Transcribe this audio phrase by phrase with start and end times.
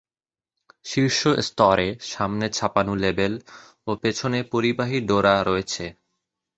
[0.85, 3.33] শীর্ষ স্তরে সামনে ছাপানো লেবেল
[3.87, 5.85] ও পেছনে পরিবাহী ডোরা রয়েছে।